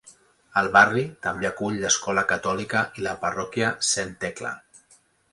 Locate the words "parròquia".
3.25-3.69